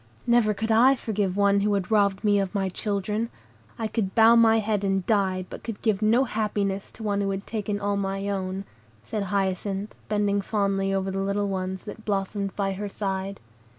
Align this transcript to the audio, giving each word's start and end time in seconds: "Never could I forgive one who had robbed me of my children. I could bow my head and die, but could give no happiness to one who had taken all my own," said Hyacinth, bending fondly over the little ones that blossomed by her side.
"Never 0.25 0.55
could 0.55 0.71
I 0.71 0.95
forgive 0.95 1.37
one 1.37 1.59
who 1.59 1.75
had 1.75 1.91
robbed 1.91 2.23
me 2.23 2.39
of 2.39 2.55
my 2.55 2.69
children. 2.69 3.29
I 3.77 3.85
could 3.87 4.15
bow 4.15 4.35
my 4.35 4.57
head 4.57 4.83
and 4.83 5.05
die, 5.05 5.45
but 5.47 5.63
could 5.63 5.79
give 5.83 6.01
no 6.01 6.23
happiness 6.23 6.91
to 6.93 7.03
one 7.03 7.21
who 7.21 7.29
had 7.29 7.45
taken 7.45 7.79
all 7.79 7.97
my 7.97 8.27
own," 8.27 8.63
said 9.03 9.25
Hyacinth, 9.25 9.93
bending 10.09 10.41
fondly 10.41 10.91
over 10.91 11.11
the 11.11 11.19
little 11.19 11.49
ones 11.49 11.85
that 11.85 12.03
blossomed 12.03 12.55
by 12.55 12.73
her 12.73 12.89
side. 12.89 13.39